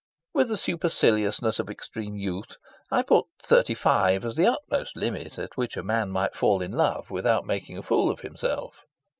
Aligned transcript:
With 0.33 0.49
the 0.49 0.57
superciliousness 0.57 1.59
of 1.59 1.69
extreme 1.69 2.15
youth, 2.15 2.57
I 2.89 3.03
put 3.03 3.25
thirty 3.39 3.75
five 3.75 4.25
as 4.25 4.35
the 4.35 4.47
utmost 4.51 4.95
limit 4.97 5.37
at 5.37 5.55
which 5.55 5.77
a 5.77 5.83
man 5.83 6.09
might 6.09 6.35
fall 6.35 6.63
in 6.63 6.71
love 6.71 7.11
without 7.11 7.45
making 7.45 7.77
a 7.77 7.83
fool 7.83 8.09
of 8.09 8.21
himself. 8.21 8.87